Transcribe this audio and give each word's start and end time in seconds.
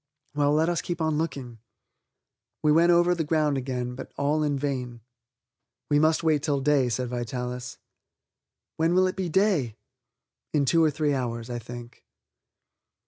"Well, 0.33 0.51
let 0.51 0.67
us 0.67 0.81
keep 0.81 0.99
on 0.99 1.19
looking." 1.19 1.59
We 2.63 2.71
went 2.71 2.91
over 2.91 3.13
the 3.13 3.23
ground 3.23 3.55
again, 3.55 3.93
but 3.93 4.11
all 4.17 4.41
in 4.41 4.57
vain. 4.57 5.01
"We 5.91 5.99
must 5.99 6.23
wait 6.23 6.41
till 6.41 6.59
day," 6.59 6.89
said 6.89 7.09
Vitalis. 7.09 7.77
"When 8.77 8.95
will 8.95 9.05
it 9.05 9.15
be 9.15 9.29
day?" 9.29 9.75
"In 10.53 10.65
two 10.65 10.83
or 10.83 10.89
three 10.89 11.13
hours, 11.13 11.51
I 11.51 11.59
think." 11.59 12.03